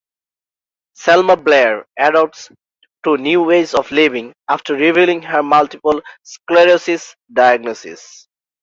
Selma 0.93 1.35
Blair 1.37 1.85
adapts 1.99 2.49
to 3.03 3.17
new 3.17 3.43
ways 3.43 3.75
of 3.75 3.91
living 3.91 4.33
after 4.49 4.73
revealing 4.73 5.21
her 5.21 5.43
multiple 5.43 6.01
sclerosis 6.23 7.15
diagnosis. 7.31 8.27